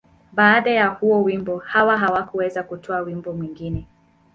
Baada 0.33 0.71
ya 0.71 0.87
huo 0.87 1.23
wimbo, 1.23 1.57
Hawa 1.57 1.97
hakuweza 1.97 2.63
kutoa 2.63 2.99
wimbo 2.99 3.33
mwingine. 3.33 3.87